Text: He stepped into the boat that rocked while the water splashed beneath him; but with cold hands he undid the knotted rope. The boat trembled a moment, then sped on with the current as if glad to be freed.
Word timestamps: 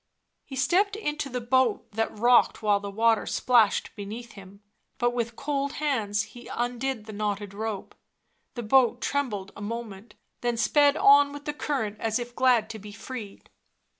He 0.43 0.55
stepped 0.55 0.95
into 0.95 1.29
the 1.29 1.39
boat 1.39 1.91
that 1.91 2.17
rocked 2.17 2.63
while 2.63 2.79
the 2.79 2.89
water 2.89 3.27
splashed 3.27 3.95
beneath 3.95 4.31
him; 4.31 4.63
but 4.97 5.11
with 5.13 5.35
cold 5.35 5.73
hands 5.73 6.23
he 6.23 6.47
undid 6.47 7.05
the 7.05 7.13
knotted 7.13 7.53
rope. 7.53 7.93
The 8.55 8.63
boat 8.63 8.99
trembled 8.99 9.51
a 9.55 9.61
moment, 9.61 10.15
then 10.39 10.57
sped 10.57 10.97
on 10.97 11.31
with 11.31 11.45
the 11.45 11.53
current 11.53 11.99
as 11.99 12.17
if 12.17 12.33
glad 12.35 12.67
to 12.71 12.79
be 12.79 12.91
freed. 12.91 13.51